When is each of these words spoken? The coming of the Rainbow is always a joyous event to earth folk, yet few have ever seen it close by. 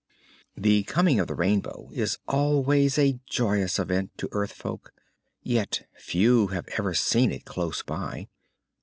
The 0.57 0.81
coming 0.81 1.19
of 1.19 1.27
the 1.27 1.35
Rainbow 1.35 1.91
is 1.93 2.17
always 2.27 2.97
a 2.97 3.19
joyous 3.27 3.77
event 3.77 4.17
to 4.17 4.29
earth 4.31 4.53
folk, 4.53 4.91
yet 5.43 5.87
few 5.93 6.47
have 6.47 6.67
ever 6.69 6.95
seen 6.95 7.31
it 7.31 7.45
close 7.45 7.83
by. 7.83 8.27